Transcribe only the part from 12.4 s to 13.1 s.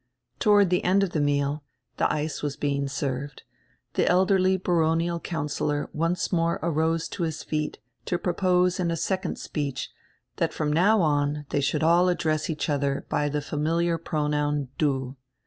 each other